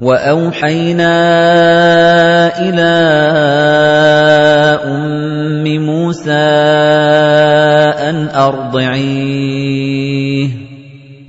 وَأَوْحَيْنَا 0.00 1.16
إِلَىٰ 2.60 2.96
أُمِّ 4.84 5.86
مُوسَىٰ 5.86 6.32
أَنْ 7.96 8.28
أَرْضِعِيهِ. 8.28 10.48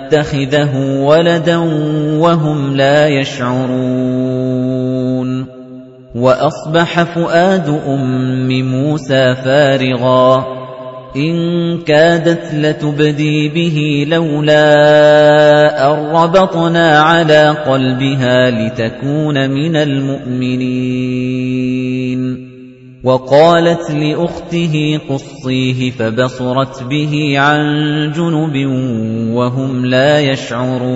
نَتَّخِذَهُ 0.11 0.99
وَلَدًا 1.05 1.57
وَهُمْ 2.19 2.75
لَا 2.75 3.07
يَشْعُرُونَ 3.07 4.51
وَأَصْبَحَ 6.15 7.03
فُؤَادُ 7.03 7.69
أُمِّ 7.87 8.47
مُوسَىٰ 8.71 9.35
فَارِغًا 9.45 10.45
إِن 11.15 11.33
كَادَتْ 11.81 12.53
لَتُبْدِي 12.53 13.49
بِهِ 13.49 14.05
لَوْلَا 14.07 14.65
أَن 15.87 15.95
رَّبَطْنَا 16.15 16.99
عَلَىٰ 16.99 17.49
قَلْبِهَا 17.49 18.49
لِتَكُونَ 18.51 19.49
مِنَ 19.49 19.75
الْمُؤْمِنِينَ 19.75 21.60
وَقَالَتْ 23.03 23.91
لِأُخْتِهِ 23.91 24.99
قُصِّيهِ 25.09 25.91
فَبَصُرَتْ 25.91 26.83
بِهِ 26.83 27.33
عَن 27.37 27.61
جُنُبٍ 28.11 28.55
وَهُمْ 29.35 29.85
لَا 29.85 30.19
يَشْعُرُونَ. 30.19 30.91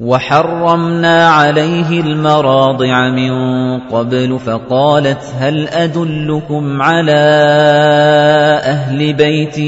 وَحَرَّمْنَا 0.00 1.28
عَلَيْهِ 1.28 2.00
الْمَرَاضِعَ 2.00 3.10
مِن 3.10 3.32
قَبْلُ 3.80 4.38
فَقَالَتْ 4.38 5.22
هَلْ 5.38 5.68
أَدُلُّكُمْ 5.68 6.82
عَلَىٰ 6.82 7.12
أَهْلِ 8.64 9.12
بَيْتٍ 9.12 9.58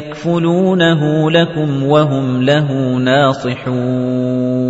يَكْفُلُونَهُ 0.00 1.30
لَكُمْ 1.30 1.82
وَهُمْ 1.82 2.42
لَهُ 2.42 2.96
نَاصِحُونَ. 2.98 4.69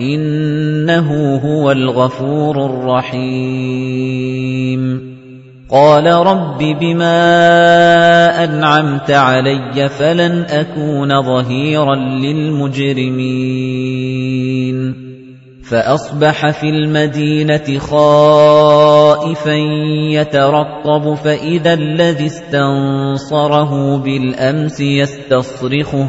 إِنَّهُ 0.00 1.36
هُوَ 1.36 1.72
الْغَفُورُ 1.72 2.66
الرَّحِيمُ. 2.66 3.20
قَالَ 5.70 6.06
رَبِّ 6.06 6.58
بِمَا 6.58 7.24
أَنْعَمْتَ 8.44 9.10
عَلَيَّ 9.10 9.88
فَلَنْ 9.88 10.46
أَكُونَ 10.50 11.22
ظَهِيرًا 11.22 11.94
لِّلْمُجْرِمِينَ. 11.94 13.30
فَأَصْبَحَ 15.70 16.50
فِي 16.50 16.70
الْمَدِينَةِ 16.70 17.78
خَائِفًا 17.78 19.54
يَتَرَقَّبُ 20.10 21.14
فَإِذَا 21.14 21.74
الَّذِي 21.74 22.26
اسْتَنصَرَهُ 22.26 23.96
بِالْأَمْسِ 23.96 24.80
يَسْتَصْرِخُهُ. 24.80 26.08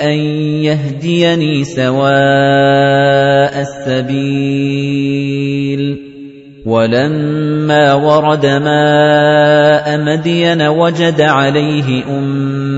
أَن 0.00 0.18
يَهْدِيَنِي 0.68 1.64
سَوَاءَ 1.64 3.54
السَّبِيلِ. 3.60 4.84
وَلَمَّا 6.66 7.94
وَرَدَ 7.94 8.46
مَاءَ 8.46 9.98
مَدْيَنَ 9.98 10.62
وَجَدَ 10.62 11.20
عَلَيْهِ 11.20 12.04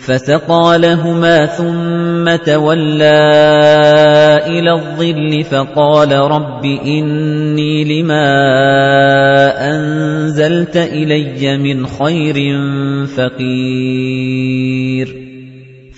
فَسَقَىٰ 0.00 0.78
لَهُمَا 0.78 1.46
ثُمَّ 1.46 2.36
تَوَلَّىٰ 2.36 3.04
إِلَى 4.46 4.72
الظِّلِّ 4.72 5.44
فَقَالَ 5.44 6.12
رَبِّ 6.12 6.64
إِنِّي 6.64 7.84
لِمَا 7.84 8.26
أَنزَلْتَ 9.76 10.76
إِلَيَّ 10.76 11.58
مِنْ 11.58 11.86
خَيْرٍ 11.86 12.36
فَقِيرٌ. 13.16 15.29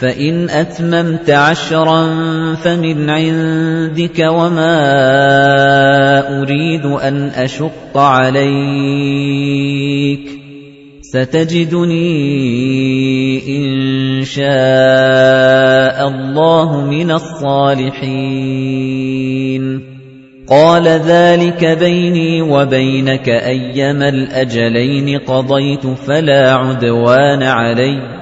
فَإِنْ 0.00 0.50
أَتْمَمْتَ 0.50 1.30
عَشْرًا 1.30 2.06
فَمِنْ 2.54 3.10
عِندِكَ 3.10 4.18
وَمَا 4.18 4.78
أُرِيدُ 6.42 6.86
أَنْ 6.86 7.30
أَشُقَّ 7.34 7.96
عَلَيْكَ 7.96 8.38
سَتَجِدُنِي 11.00 12.06
إِن 13.48 14.24
شَاءَ 14.24 16.08
اللَّهُ 16.08 16.86
مِنَ 16.86 17.10
الصَّالِحِينَ. 17.10 17.98
قَالَ 20.48 20.88
ذَلِكَ 20.88 21.64
بَيْنِي 21.64 22.42
وَبَيْنَكَ 22.42 23.28
أَيَّمَا 23.28 24.08
الْأَجَلَيْنِ 24.08 25.18
قَضَيْتُ 25.18 25.86
فَلَا 25.86 26.54
عُدْوَانَ 26.54 27.42
عَلَيَّ. 27.42 28.17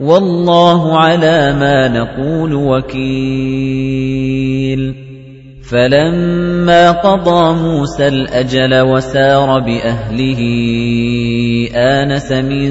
وَاللَّهُ 0.00 0.98
عَلَىٰ 0.98 1.52
مَا 1.60 1.88
نَقُولُ 1.88 2.54
وَكِيلٌ. 2.54 3.56
فَلَمَّا 5.70 6.90
قَضَىٰ 6.90 7.54
مُوسَى 7.62 8.08
الْأَجَلَ 8.08 8.80
وَسَارَ 8.80 9.60
بِأَهْلِهِ 9.60 10.40
آنَسَ 11.74 12.32
مِن 12.32 12.70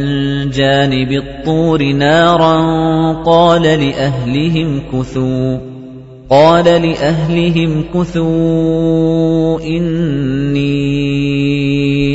جَانِبِ 0.49 1.11
الطُّورِ 1.11 1.83
نَارًا 1.83 2.57
قَالَ 3.23 3.61
لِأَهْلِهِ 3.61 4.63
امْكُثُوا 4.63 5.57
قَالَ 6.29 6.65
لِأَهْلِهِ 6.65 7.65
امْكُثُوا 7.65 9.59
إِنِّي 9.61 10.75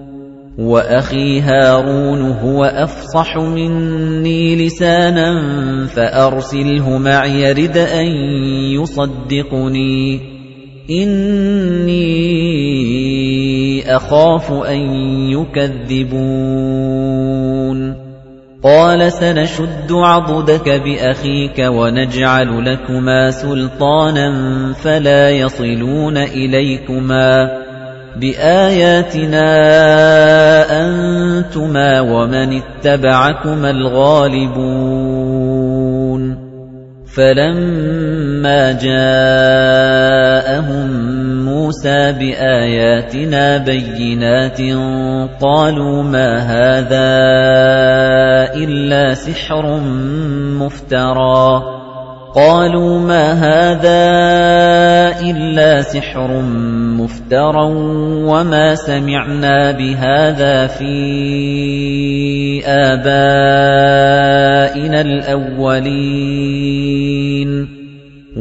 وَأَخِي 0.59 1.41
هَارُونُ 1.41 2.21
هُوَ 2.21 2.63
أَفْصَحُ 2.63 3.37
مِنِّي 3.37 4.65
لِسَانًا 4.65 5.33
فَأَرْسِلْهُ 5.87 6.97
مَعِيَ 6.97 7.51
رِدْ 7.51 7.77
أَن 7.77 8.05
يُصَدِّقُنِي. 8.81 10.19
إِنِّي 10.89 11.95
أَخَافُ 13.95 14.51
أَن 14.51 14.79
يُكَذِّبُونِ. 15.31 16.41
قَالَ 18.63 19.11
سَنَشُدُّ 19.11 19.91
عَضُدَكَ 19.91 20.69
بِأَخِيكَ 20.69 21.59
وَنَجْعَلُ 21.59 22.65
لَكُمَا 22.65 23.31
سُلْطَانًا 23.31 24.31
فَلَا 24.73 25.29
يَصِلُونَ 25.29 26.17
إِلَيْكُمَا. 26.17 27.60
بِآيَاتِنَا 28.15 29.49
أَنتُمَا 30.81 32.01
وَمَنِ 32.01 32.61
اتَّبَعَكُمَا 32.61 33.69
الْغَالِبُونَ 33.69 35.01
فَلَمَّا 37.15 38.71
جَاءَهُم 38.71 39.91
مُوسَى 41.45 42.11
بِآيَاتِنَا 42.11 43.57
بَيِّنَاتٍ 43.57 44.61
قَالُوا 45.41 46.03
مَا 46.03 46.37
هَذَا 46.39 47.11
إِلَّا 48.55 49.13
سِحْرٌ 49.13 49.79
مُفْتَرًى 50.59 51.80
قَالُوا 52.35 52.99
مَا 52.99 53.33
هَذَا 53.33 54.03
إِلَّا 55.19 55.81
سِحْرٌ 55.81 56.41
مُفْتَرًى 56.95 57.65
وَمَا 58.23 58.75
سَمِعْنَا 58.75 59.71
بِهَذَا 59.71 60.67
فِي 60.67 62.63
آبَائِنَا 62.65 63.81
الْأَوَّلِينَ. 65.01 66.11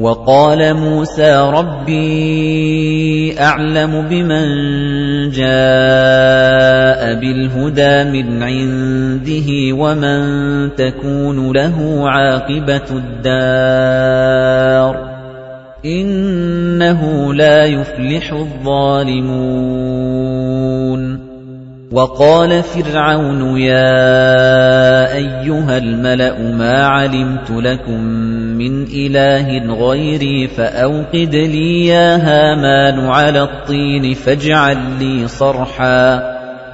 وَقَالَ 0.01 0.75
مُوسَى 0.75 1.33
رَبِّي 1.53 3.41
أَعْلَمُ 3.41 4.09
بِمَن 4.11 4.47
جَاءَ 5.31 7.15
بِالْهُدَى 7.21 8.05
مِنْ 8.09 8.43
عِندِهِ 8.43 9.49
وَمَن 9.73 10.21
تَكُونُ 10.75 11.53
لَهُ 11.53 12.09
عَاقِبَةُ 12.09 12.89
الدَّارِ 12.91 14.95
إِنَّهُ 15.85 17.35
لَا 17.35 17.65
يُفْلِحُ 17.65 18.33
الظَّالِمُونَ 18.33 19.61
وَقَالَ 21.93 22.63
فِرْعَوْنُ 22.63 23.59
يَا 23.59 25.15
أَيُّهَا 25.15 25.79
الْمَلَأُ 25.79 26.39
مَا 26.55 26.87
عَلِمْتُ 26.87 27.51
لَكُم 27.51 28.01
مِّنْ 28.55 28.83
إِلَٰهٍ 28.83 29.59
غَيْرِي 29.75 30.49
فَأَوْقِدْ 30.49 31.35
لِي 31.35 31.87
يَا 31.87 32.17
هَامَانُ 32.17 33.07
عَلَى 33.07 33.43
الطِّينِ 33.43 34.15
فَاجْعَل 34.15 34.79
لِّي 35.01 35.29
صَرْحًا 35.29 36.40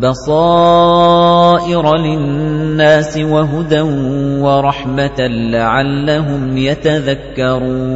بَصَائِرَ 0.00 1.96
لِلنَّاسِ 1.96 3.18
وَهُدًى 3.18 3.80
وَرَحْمَةً 4.40 5.20
لَّعَلَّهُمْ 5.50 6.58
يَتَذَكَّرُونَ. 6.58 7.88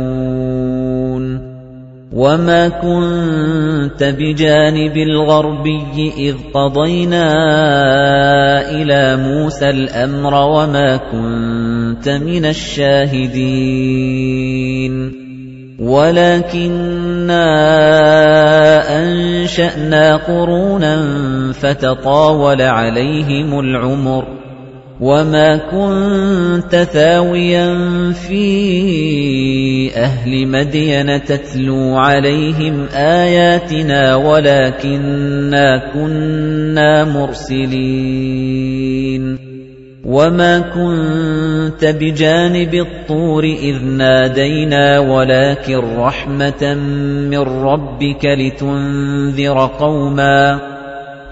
وَمَا 2.13 2.69
كُنتَ 2.69 4.05
بِجَانِبِ 4.05 4.97
الْغَرْبِيِّ 4.97 6.13
إِذْ 6.19 6.35
قَضَيْنَا 6.55 7.27
إِلَى 8.71 9.17
مُوسَى 9.17 9.71
الْأَمْرَ 9.71 10.35
وَمَا 10.35 10.97
كُنتَ 10.97 12.09
مِنَ 12.09 12.45
الشَّاهِدِينَ. 12.45 15.32
وَلَكِنَّا 15.81 17.45
أَنشَأْنَا 19.03 20.17
قُرُونًا 20.17 20.97
فَتَطَاوَلَ 21.53 22.63
عَلَيْهِمُ 22.63 23.61
الْعُمُرُ 23.61 24.25
وَمَا 25.01 25.57
كُنتَ 25.57 26.77
ثَاوِيًا 26.77 27.75
فِي 28.13 29.91
أَهْلِ 29.97 30.47
مَدْيَنَ 30.47 31.25
تَتْلُو 31.25 31.97
عَلَيْهِمْ 31.97 32.87
آيَاتِنَا 32.95 34.15
وَلَكِنَّا 34.17 35.93
كُنَّا 35.95 37.05
مُرْسِلِينَ. 37.05 38.13
وَمَا 40.05 40.59
كُنتَ 40.75 41.85
بِجَانِبِ 41.85 42.75
الطُّورِ 42.75 43.45
إِذْ 43.45 43.85
نَادَيْنَا 43.85 44.99
وَلَكِن 44.99 45.77
رَّحْمَةً 45.99 46.75
مِّن 47.31 47.39
رَّبِّكَ 47.39 48.25
لِتُنذِرَ 48.25 49.67
قَوْمًا 49.79 50.59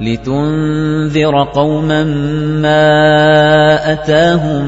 لِتُنذِرَ 0.00 1.42
قَوْمًا 1.44 2.04
مَّا 2.62 3.92
أَتَاهُم 3.92 4.64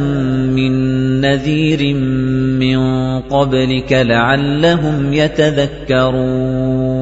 مِّن 0.51 0.73
نَّذِيرٍ 1.21 1.95
مِّن 2.59 2.79
قَبْلِكَ 3.21 3.93
لَعَلَّهُمْ 3.93 5.13
يَتَذَكَّرُونَ 5.13 7.02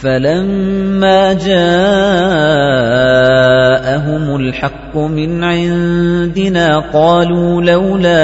فَلَمَّا 0.00 1.32
جَاءَهُمُ 1.32 1.56
الْحَقُّ 4.36 4.96
مِنْ 4.96 5.44
عِندِنَا 5.44 6.78
قَالُوا 6.92 7.62
لَوْلَا 7.62 8.22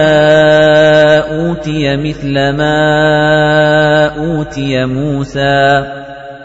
أُوتِيَ 1.36 1.96
مِثْلَ 1.96 2.32
مَا 2.56 2.80
أُوتِيَ 4.16 4.84
مُوسَى 4.86 5.84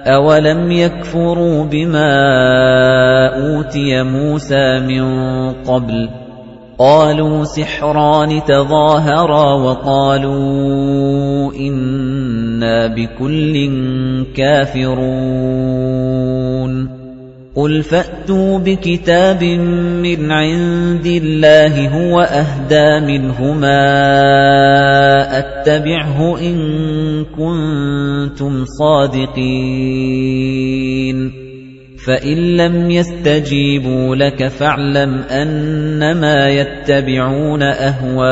أَوَلَمْ 0.08 0.72
يَكْفُرُوا 0.72 1.66
بِمَا 1.66 2.14
أُوتِيَ 3.40 4.04
مُوسَى 4.04 4.80
مِنْ 4.80 5.04
قَبْلُ 5.64 6.10
قَالُوا 6.80 7.44
سِحْرَانِ 7.44 8.44
تَظَاهَرَا 8.44 9.54
وَقَالُوا 9.54 11.52
إِنَّا 12.62 12.88
بِكُلٍّ 12.94 13.56
كَافِرُونَ 14.38 15.02
قُلْ 17.56 17.84
فَأْتُوا 17.84 18.60
بِكِتَابٍ 18.60 19.44
مِّنْ 20.06 20.32
عِندِ 20.32 21.06
اللَّهِ 21.06 21.88
هُوَ 21.90 22.22
أَهْدَىٰ 22.22 23.00
مِنْهُمَا 23.00 23.82
أَتَّبِعْهُ 25.40 26.40
إِن 26.40 26.56
كُنتُمْ 27.26 28.66
صَادِقِينَ 28.66 29.82
فَإِن 32.06 32.38
لَّمْ 32.58 32.92
يَسْتَجِيبُوا 32.92 34.16
لَكَ 34.16 34.48
فَاعْلَمْ 34.48 35.22
أَنَّمَا 35.22 36.50
يَتَّبِعُونَ 36.50 37.62
أَهْوَاءَهُمْ 37.64 38.32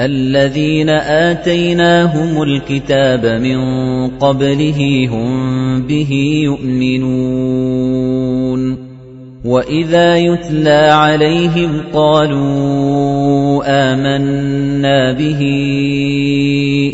الَّذِينَ 0.00 0.88
آتَيْنَاهُمُ 0.88 2.42
الْكِتَابَ 2.42 3.26
مِن 3.42 3.60
قَبْلِهِ 4.08 5.08
هُم 5.10 5.82
بِهِ 5.82 6.40
يُؤْمِنُونَ. 6.44 7.38
وَإِذَا 9.44 10.16
يُتْلَى 10.16 10.88
عَلَيْهِمْ 10.92 11.82
قَالُوا 11.92 13.62
آمَنَّا 13.66 15.12
بِهِ 15.12 15.40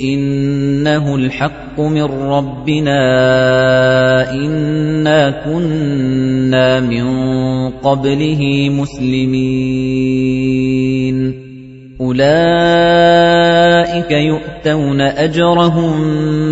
إِنَّهُ 0.05 1.17
الْحَقُّ 1.17 1.81
مِن 1.81 2.03
رَّبِّنَا 2.03 3.01
إِنَّا 4.33 5.31
كُنَّا 5.31 6.81
مِن 6.81 7.05
قَبْلِهِ 7.71 8.71
مُسْلِمِينَ. 8.71 10.14
أُولَئِكَ 12.21 14.11
يُؤْتَوْنَ 14.11 15.01
أَجْرَهُم 15.01 16.01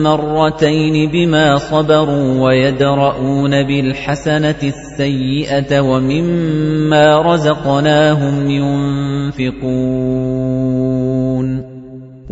مَّرَّتَيْنِ 0.03 1.11
بِمَا 1.11 1.57
صَبَرُوا 1.59 2.41
وَيَدْرَءُونَ 2.45 3.63
بِالْحَسَنَةِ 3.63 4.63
السَّيِّئَةَ 4.63 5.81
وَمِمَّا 5.81 7.23
رَزَقْنَاهُمْ 7.23 8.51
يُنفِقُونَ 8.51 9.73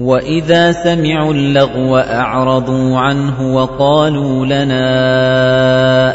وَإِذَا 0.00 0.72
سَمِعُوا 0.72 1.34
اللَّغْوَ 1.34 1.96
أَعْرَضُوا 1.96 2.98
عَنْهُ 2.98 3.54
وَقَالُوا 3.54 4.46
لَنَا 4.46 4.88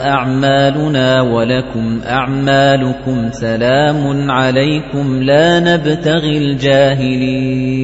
أَعْمَالُنَا 0.09 1.21
وَلَكُمْ 1.21 2.01
أَعْمَالُكُمْ 2.07 3.31
سَلَامٌ 3.31 4.31
عَلَيْكُمْ 4.31 5.23
لَا 5.23 5.59
نَبْتَغِي 5.59 6.37
الْجَاهِلِينَ 6.37 7.75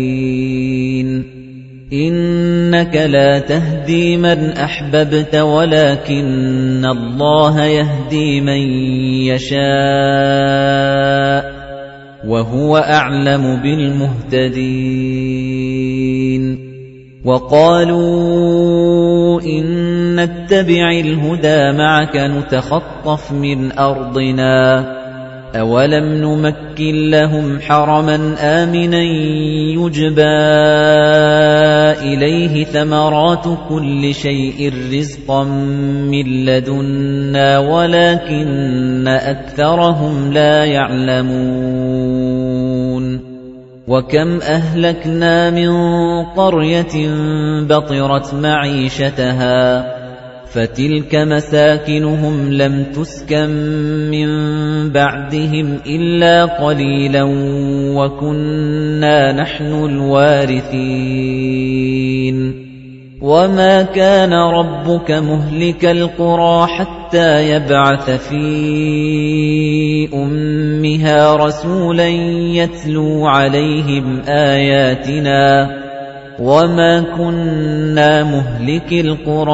إِنَّكَ 1.93 2.95
لَا 2.95 3.39
تَهْدِي 3.39 4.17
مَنْ 4.17 4.51
أَحْبَبْتَ 4.57 5.35
وَلَكِنَّ 5.35 6.85
اللَّهَ 6.85 7.65
يَهْدِي 7.65 8.41
مَن 8.41 8.61
يَشَاءُ 9.29 10.71
وَهُوَ 12.27 12.77
أَعْلَمُ 12.77 13.61
بِالْمُهْتَدِينَ 13.61 14.61
وَقَالُوا 17.25 18.61
إِن 19.41 19.65
نَّتَّبِعِ 20.15 20.91
الْهُدَىٰ 20.91 21.71
مَعَكَ 21.77 22.17
نُتَخَطَّفْ 22.17 23.31
مِنْ 23.31 23.71
أَرْضِنَا 23.79 24.85
أَوَلَمْ 25.55 26.05
نُمَكِّن 26.05 26.95
لَّهُمْ 27.11 27.59
حَرَمًا 27.59 28.35
آمِنًا 28.39 29.03
يُجْبَىٰ 29.77 30.21
إِلَيْهِ 32.01 32.63
ثَمَرَاتُ 32.63 33.45
كُلِّ 33.69 34.13
شَيْءٍ 34.13 34.73
رِّزْقًا 34.93 35.43
مِّن 36.13 36.45
لَّدُنَّا 36.45 37.59
وَلَٰكِنَّ 37.59 39.07
أَكْثَرَهُمْ 39.07 40.33
لَا 40.33 40.65
يَعْلَمُونَ 40.65 41.90
وَكَمْ 43.91 44.39
أَهْلَكْنَا 44.41 45.49
مِن 45.49 45.69
قَرْيَةٍ 46.25 46.95
بَطِرَتْ 47.67 48.33
مَعِيشَتَهَا 48.33 49.85
فَتِلْكَ 50.47 51.15
مَسَاكِنُهُمْ 51.15 52.51
لَمْ 52.51 52.83
تُسْكَن 52.95 53.49
مِّن 54.11 54.29
بَعْدِهِمْ 54.91 55.79
إِلَّا 55.87 56.45
قَلِيلًا 56.45 57.23
وَكُنَّا 57.95 59.31
نَحْنُ 59.31 59.85
الْوَارِثِينَ 59.85 60.81
وَمَا 63.21 63.81
كَانَ 63.93 64.33
رَبُّكَ 64.33 65.11
مُهْلِكَ 65.11 65.85
الْقُرَىٰ 65.85 66.67
حَتَّىٰ 66.67 67.49
يَبْعَثَ 67.53 68.09
فِي 68.09 70.09
أُمِّهَا 70.13 71.35
رَسُولًا 71.35 72.07
يَتْلُو 72.57 73.27
عَلَيْهِمْ 73.27 74.21
آيَاتِنَا 74.27 75.65
ۚ 75.65 75.69
وَمَا 76.41 77.01
كُنَّا 77.17 78.23
مُهْلِكِي 78.23 79.01
الْقُرَىٰ 79.01 79.53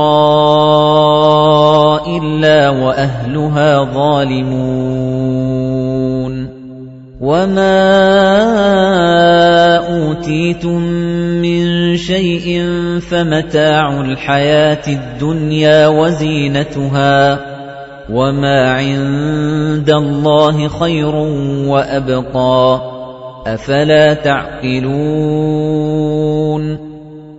إِلَّا 2.08 2.69
وَأَهْلُهَا 2.69 3.84
ظَالِمُونَ 3.84 5.57
وَمَا 7.17 7.82
أُوتِيتُم 9.89 10.82
مِّن 11.41 11.97
شَيْءٍ 11.97 12.62
فَمَتَاعُ 13.01 14.01
الْحَيَاةِ 14.01 14.86
الدُّنْيَا 14.88 15.88
وَزِينَتُهَا 15.88 17.36
ۚ 17.36 17.39
وَمَا 18.13 18.71
عِندَ 18.71 19.89
اللَّهِ 19.89 20.67
خَيْرٌ 20.67 21.15
وَأَبْقَىٰ 21.65 22.77
ۚ 22.77 22.82
أَفَلَا 23.47 24.13
تَعْقِلُونَ 24.13 25.27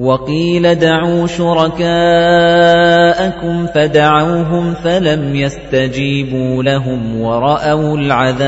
وَقِيلَ 0.00 0.74
دَعُوا 0.74 1.26
شُرَكَاءَكُمْ 1.26 1.86
فَدَعَوْهُمْ 3.66 4.74
فَلَمْ 4.74 5.36
يَسْتَجِيبُوا 5.36 6.62
لَهُمْ 6.62 7.20
وَرَأَوُا 7.20 7.98
الْعَذَابَ 7.98 8.40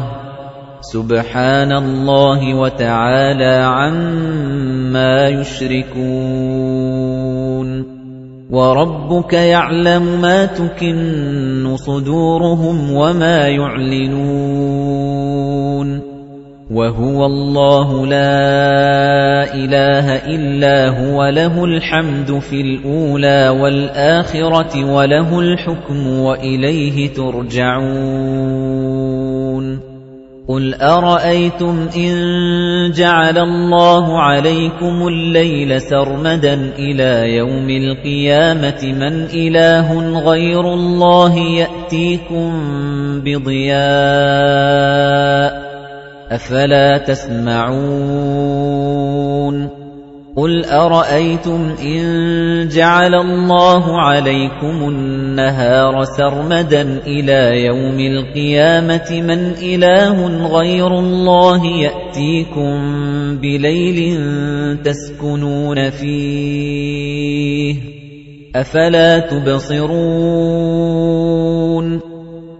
سُبْحَانَ 0.80 1.72
اللَّهِ 1.72 2.54
وَتَعَالَى 2.54 3.62
عَمَّا 3.64 5.28
يُشْرِكُونَ. 5.28 5.94
وَرَبُّكَ 8.50 9.32
يَعْلَمُ 9.32 10.20
مَا 10.20 10.46
تُكِنُّ 10.46 11.76
صُدُورُهُمْ 11.76 12.92
وَمَا 12.92 13.48
يُعْلِنُونَ. 13.48 16.13
وَهُوَ 16.74 17.26
اللَّهُ 17.26 18.06
لَا 18.06 19.54
إِلَٰهَ 19.54 20.26
إِلَّا 20.26 20.88
هُوَ 20.88 21.28
لَهُ 21.28 21.64
الْحَمْدُ 21.64 22.38
فِي 22.38 22.60
الْأُولَىٰ 22.60 23.48
وَالْآخِرَةِ 23.48 24.94
وَلَهُ 24.94 25.40
الْحُكْمُ 25.40 26.06
وَإِلَيْهِ 26.06 27.14
تُرْجَعُونَ. 27.14 27.94
قُلْ 30.48 30.74
أَرَأَيْتُمْ 30.74 31.88
إِن 31.96 32.12
جَعَلَ 32.90 33.38
اللَّهُ 33.38 34.20
عَلَيْكُمُ 34.20 35.08
اللَّيْلَ 35.08 35.80
سَرْمَدًا 35.80 36.54
إِلَىٰ 36.78 37.36
يَوْمِ 37.36 37.70
الْقِيَامَةِ 37.70 38.82
مَنْ 38.84 39.24
إِلَٰهٌ 39.24 40.18
غَيْرُ 40.26 40.74
اللَّهِ 40.74 41.38
يَأْتِيكُم 41.38 42.52
بِضِيَاءٍ؟ 43.24 45.63
أَفَلَا 46.34 46.98
تَسْمَعُونَ 46.98 47.84
قُلْ 50.36 50.64
أَرَأَيْتُمْ 50.64 51.74
إِن 51.82 52.68
جَعَلَ 52.68 53.14
اللَّهُ 53.14 54.00
عَلَيْكُمُ 54.00 54.88
النَّهَارَ 54.88 56.04
سَرْمَدًا 56.04 56.82
إِلَىٰ 57.06 57.64
يَوْمِ 57.66 57.98
الْقِيَامَةِ 58.00 59.22
مَنْ 59.22 59.52
إِلَٰهٌ 59.62 60.46
غَيْرُ 60.46 60.98
اللَّهِ 60.98 61.66
يَأْتِيكُم 61.66 62.74
بِلَيْلٍ 63.38 64.18
تَسْكُنُونَ 64.82 65.90
فِيهِ 65.90 67.76
أَفَلَا 68.56 69.18
تُبْصِرُونَ 69.18 69.84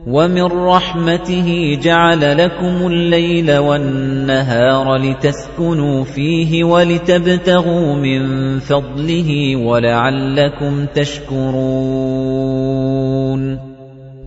وَمِن 0.07 0.43
رَّحْمَتِهِ 0.45 1.79
جَعَلَ 1.83 2.37
لَكُمُ 2.39 2.87
اللَّيْلَ 2.87 3.57
وَالنَّهَارَ 3.59 4.97
لِتَسْكُنُوا 4.97 6.05
فِيهِ 6.05 6.65
وَلِتَبْتَغُوا 6.65 7.95
مِن 7.95 8.59
فَضْلِهِ 8.61 9.57
وَلَعَلَّكُمْ 9.57 10.87
تَشْكُرُونَ 10.95 11.65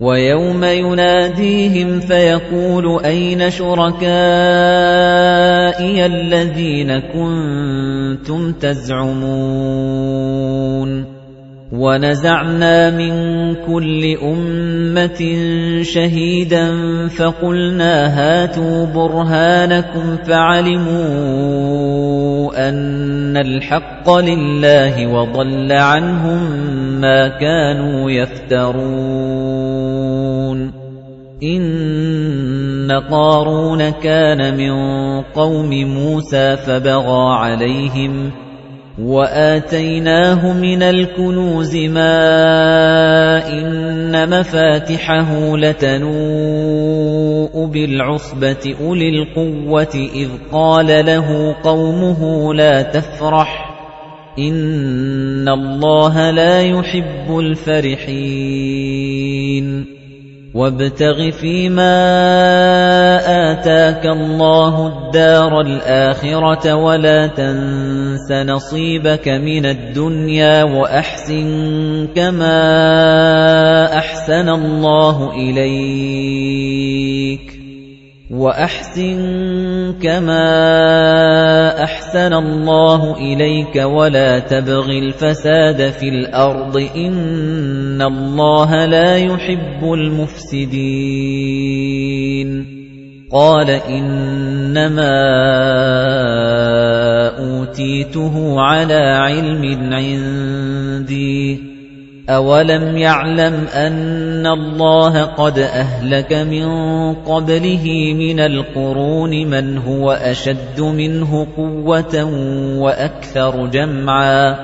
وَيَوْمَ 0.00 0.64
يُنَادِيهِمْ 0.64 2.00
فَيَقُولُ 2.00 3.04
أَيْنَ 3.04 3.50
شُرَكَائِيَ 3.50 4.06
الَّذِينَ 6.06 6.98
كُنتُمْ 6.98 8.52
تَزْعُمُونَ 8.52 9.28
وَنَزَعْنَا 11.72 12.90
مِن 12.96 13.12
كُلِّ 13.68 14.16
أُمَّةٍ 14.24 15.20
شَهِيدًا 15.82 16.66
فَقُلْنَا 17.08 18.06
هَاتُوا 18.08 18.86
بُرْهَانَكُمْ 18.86 20.16
فَعَلِمُوا 20.16 20.88
أَنَّ 22.68 23.36
الْحَقَّ 23.36 24.16
لِلَّهِ 24.16 25.06
وَضَلَّ 25.12 25.72
عَنْهُم 25.72 26.42
مَّا 27.00 27.28
كَانُوا 27.28 28.10
يَفْتَرُونَ. 28.10 28.88
إِنَّ 31.42 32.92
قَارُونَ 33.10 33.90
كَانَ 33.90 34.56
مِن 34.56 34.72
قَوْمِ 35.20 35.70
مُوسَىٰ 35.70 36.56
فَبَغَىٰ 36.56 37.34
عَلَيْهِمْ 37.36 38.47
وَآتَيْنَاهُ 39.02 40.52
مِنَ 40.52 40.82
الْكُنُوزِ 40.82 41.76
مَا 41.76 42.18
إِنَّ 43.48 44.30
مَفَاتِحَهُ 44.40 45.56
لَتَنُوءُ 45.56 46.86
بِالْعُصْبَةِ 47.66 48.74
أُولِي 48.80 49.08
الْقُوَّةِ 49.08 49.94
إِذْ 50.14 50.28
قَالَ 50.52 50.86
لَهُ 51.06 51.56
قَوْمُهُ 51.62 52.54
لَا 52.54 52.82
تَفْرَحْ 52.82 53.68
إِنَّ 54.38 55.48
اللَّهَ 55.48 56.30
لَا 56.30 56.62
يُحِبُّ 56.62 57.38
الْفَرِحِينَ 57.38 58.38
وَابْتَغِ 60.54 61.30
فِيمَا 61.30 61.92
آتَاكَ 63.52 64.06
اللَّهُ 64.06 64.86
الدَّارَ 64.86 65.60
الْآخِرَةَ 65.60 66.74
وَلَا 66.74 67.26
تَنسَ 67.26 68.32
نَصِيبَكَ 68.32 69.28
مِنَ 69.28 69.66
الدُّنْيَا 69.66 70.64
وَأَحْسِن 70.64 72.08
كَمَا 72.16 73.98
أَحْسَنَ 73.98 74.48
اللَّهُ 74.48 75.32
إِلَيْكَ. 75.36 77.57
وَأَحْسِن 78.28 79.16
كَمَا 80.04 80.44
أَحْسَنَ 81.84 82.32
اللَّهُ 82.32 83.16
إِلَيْكَ 83.16 83.76
وَلَا 83.76 84.38
تَبْغِ 84.38 84.90
الْفَسَادَ 84.90 85.90
فِي 85.90 86.08
الْأَرْضِ 86.08 86.78
ۖ 86.78 86.96
إِنَّ 86.96 88.02
اللَّهَ 88.02 88.86
لَا 88.86 89.16
يُحِبُّ 89.16 89.92
الْمُفْسِدِينَ. 89.92 90.68
قَالَ 93.32 93.70
إِنَّمَا 93.70 95.16
أُوتِيتُهُ 97.38 98.60
عَلَىٰ 98.60 99.16
عِلْمٍ 99.16 99.92
عِندِي. 99.92 101.67
أَوَلَمْ 102.28 102.96
يَعْلَمْ 102.96 103.54
أَنَّ 103.72 104.46
اللَّهَ 104.46 105.24
قَدْ 105.24 105.58
أَهْلَكَ 105.58 106.32
مِن 106.32 106.66
قَبْلِهِ 107.14 108.14
مِنَ 108.14 108.40
الْقُرُونِ 108.40 109.46
مَنْ 109.46 109.78
هُوَ 109.78 110.12
أَشَدُّ 110.12 110.80
مِنْهُ 110.80 111.46
قُوَّةً 111.56 112.24
وَأَكْثَرُ 112.78 113.66
جَمْعًا 113.66 114.56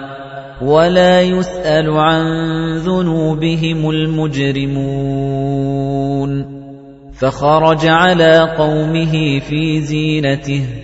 وَلَا 0.62 1.22
يُسْأَلُ 1.22 1.90
عَن 1.90 2.24
ذُنُوبِهِمُ 2.76 3.90
الْمُجْرِمُونَ 3.90 4.84
فَخَرَجَ 7.12 7.86
عَلَىٰ 7.86 8.54
قَوْمِهِ 8.58 9.40
فِي 9.40 9.80
زِينَتِهِ 9.80 10.83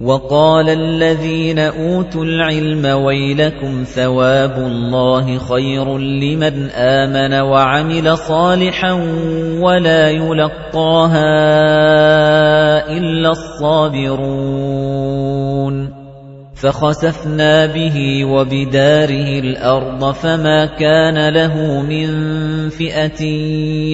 وَقَالَ 0.00 0.68
الَّذِينَ 0.68 1.58
أُوتُوا 1.58 2.24
الْعِلْمَ 2.24 2.84
وَيْلَكُمْ 3.04 3.84
ثَوَابُ 3.84 4.58
اللَّهِ 4.58 5.38
خَيْرٌ 5.38 5.98
لِّمَنْ 5.98 6.70
آمَنَ 6.70 7.34
وَعَمِلَ 7.40 8.18
صَالِحًا 8.18 8.92
وَلَا 9.62 10.10
يُلَقَّاهَا 10.10 11.22
إِلَّا 12.90 13.30
الصَّابِرُونَ 13.30 14.34
فَخَسَفْنَا 16.64 17.66
بِهِ 17.66 18.24
وَبِدَارِهِ 18.24 19.38
الْأَرْضَ 19.38 20.12
فَمَا 20.12 20.66
كَانَ 20.66 21.28
لَهُ 21.28 21.82
مِن 21.82 22.08
فِئَةٍ 22.68 23.24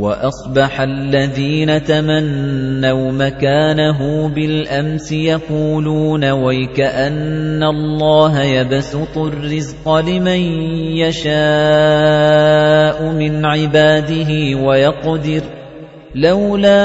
وَأَصْبَحَ 0.00 0.80
الَّذِينَ 0.80 1.84
تَمَنَّوْا 1.84 3.12
مَكَانَهُ 3.12 4.28
بِالْأَمْسِ 4.28 5.12
يَقُولُونَ 5.12 6.24
وَيْكَأَنَّ 6.30 7.62
اللَّهَ 7.62 8.42
يَبْسُطُ 8.42 9.18
الرِّزْقَ 9.18 9.88
لِمَن 9.88 10.40
يَشَاءُ 11.04 11.36
مِنْ 13.12 13.44
عِبَادِهِ 13.44 14.56
وَيَقْدِرُ 14.64 15.42
لَوْلَا 16.14 16.80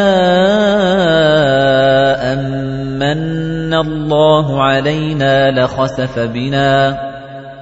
أَمَّنَّ 2.33 3.73
اللَّهُ 3.73 4.61
عَلَيْنَا 4.61 5.51
لَخَسَفَ 5.51 6.19
بِنَا 6.19 7.14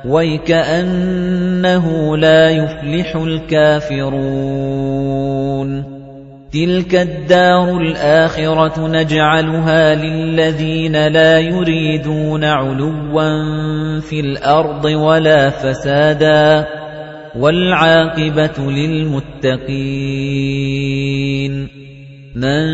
وَيْكَأَنَّهُ 0.06 2.18
لَا 2.18 2.50
يُفْلِحُ 2.50 3.16
الْكَافِرُونَ. 3.16 5.94
تِلْكَ 6.54 6.96
الدَّارُ 6.96 7.78
الْآخِرَةُ 7.78 8.88
نَجْعَلُهَا 8.88 9.96
لِلَّذِينَ 9.96 11.08
لَا 11.08 11.40
يُرِيدُونَ 11.40 12.44
عُلُوًّا 12.44 13.30
فِي 14.00 14.20
الْأَرْضِ 14.20 14.86
وَلَا 14.86 15.50
فَسَادًا. 15.50 16.68
وَالْعَاقِبَةُ 17.40 18.72
لِلْمُتَّقِينَ. 18.72 21.68
مَن 22.36 22.66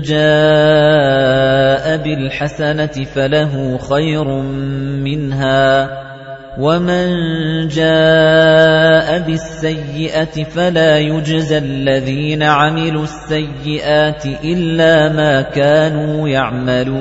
جَاءَ 0.00 1.96
بِالْحَسَنَةِ 1.96 2.86
فَلَهُ 2.86 3.78
خَيْرٌ 3.78 4.42
مِنْهَا. 5.04 6.03
وَمَن 6.58 7.06
جَاءَ 7.68 9.18
بِالسَّيِّئَةِ 9.26 10.44
فَلَا 10.44 10.98
يُجْزَى 10.98 11.58
الَّذِينَ 11.58 12.42
عَمِلُوا 12.42 13.02
السَّيِّئَاتِ 13.04 14.26
إِلَّا 14.44 15.12
مَا 15.12 15.42
كَانُوا 15.42 16.28
يَعْمَلُونَ 16.28 16.94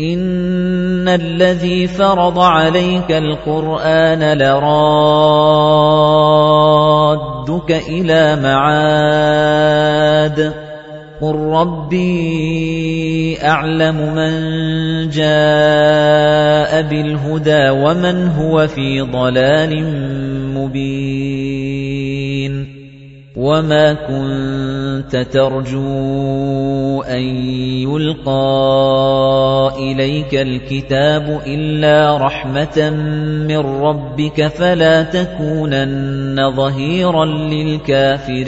إِنَّ 0.00 1.08
الَّذِي 1.08 1.86
فَرَضَ 1.86 2.38
عَلَيْكَ 2.38 3.12
الْقُرْآنَ 3.12 4.38
لَرَادُّكَ 4.38 4.92
إِلَىٰ 7.88 8.36
مَعَادٍ 8.42 9.82
قُل 11.22 11.34
رَّبِّي 11.38 12.10
أَعْلَمُ 13.44 13.96
مَن 14.14 14.34
جَاءَ 15.08 16.82
بِالْهُدَىٰ 16.82 17.70
وَمَنْ 17.70 18.26
هُوَ 18.26 18.66
فِي 18.66 19.00
ضَلَالٍ 19.00 19.84
مُّبِينٍ 20.58 22.02
وَمَا 23.36 23.92
كُنتَ 23.92 25.16
تَرْجُو 25.16 27.02
أَن 27.02 27.22
يُلْقَىٰ 27.86 29.70
إِلَيْكَ 29.78 30.34
الْكِتَابُ 30.34 31.40
إِلَّا 31.46 32.16
رَحْمَةً 32.16 32.90
مِّن 33.48 33.58
رَّبِّكَ 33.58 34.46
فَلَا 34.46 35.02
تَكُونَنَّ 35.02 36.50
ظَهِيرًا 36.56 37.24
لِّلْكَافِرِينَ 37.24 38.42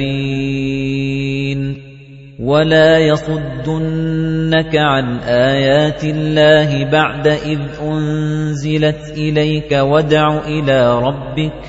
وَلَا 2.44 2.98
يَصُدُّنَّكَ 2.98 4.76
عَنْ 4.76 5.18
آيَاتِ 5.24 6.04
اللَّهِ 6.04 6.84
بَعْدَ 6.92 7.26
إِذْ 7.26 7.60
أُنزِلَتْ 7.82 9.10
إِلَيْكَ 9.16 9.72
وَادْعُ 9.72 10.38
إِلَىٰ 10.46 10.98
رَبِّكَ 11.00 11.62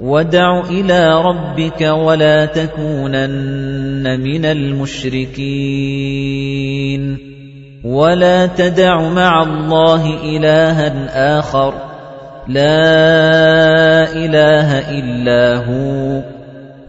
وَادْعُ 0.00 0.60
إِلَىٰ 0.70 1.22
رَبِّكَ 1.22 1.80
وَلَا 1.80 2.44
تَكُونَنَّ 2.46 4.20
مِنَ 4.20 4.44
الْمُشْرِكِينَ 4.44 5.46
وَلَا 7.84 8.46
تَدْعُ 8.46 9.08
مَعَ 9.08 9.42
اللَّهِ 9.42 10.22
إِلَٰهًا 10.22 10.88
آخَرَ 11.38 11.74
لَا 12.48 14.14
إِلَٰهَ 14.14 14.90
إِلَّا 14.98 15.66
هُوَ 15.66 16.35